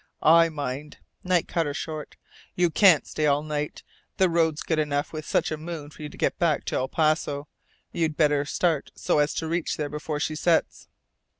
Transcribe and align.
"I 0.23 0.49
mind," 0.49 0.97
Knight 1.23 1.47
cut 1.47 1.67
her 1.67 1.75
short. 1.75 2.15
"You 2.55 2.71
can't 2.71 3.05
stay 3.05 3.27
all 3.27 3.43
night. 3.43 3.83
The 4.17 4.29
road's 4.31 4.63
good 4.63 4.79
enough 4.79 5.13
with 5.13 5.27
such 5.27 5.51
a 5.51 5.57
moon 5.57 5.91
for 5.91 6.01
you 6.01 6.09
to 6.09 6.17
get 6.17 6.39
back 6.39 6.65
to 6.65 6.75
El 6.75 6.87
Paso. 6.87 7.47
You'd 7.91 8.17
better 8.17 8.43
start 8.43 8.89
so 8.95 9.19
as 9.19 9.31
to 9.35 9.47
reach 9.47 9.77
there 9.77 9.89
before 9.89 10.19
she 10.19 10.33
sets." 10.33 10.87